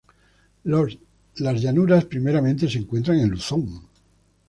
Los 0.63 0.97
llanuras 1.35 2.05
primeramente 2.05 2.67
se 2.67 2.79
encuentra 2.79 3.13
en 3.15 3.29
Luzón. 3.29 3.69